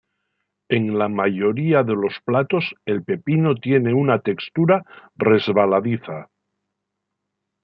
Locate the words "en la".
0.75-1.07